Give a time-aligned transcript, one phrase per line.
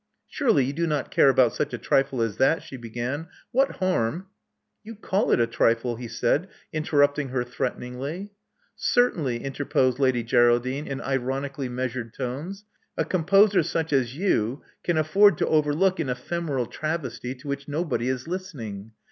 [0.19, 3.27] *' Surely you do not care about such a trifle as that," she began.
[3.51, 4.25] "What harm"
[4.83, 8.31] "You call it a trifle," he said, interrupting her threateningly.
[8.49, 12.65] *' Certainly, ''interposed Lady Geraldine, in ironically measured tones.
[12.97, 18.07] A composer such as you can afford to overlook an ephemeral travesty to which nobody
[18.09, 18.89] is listenmg.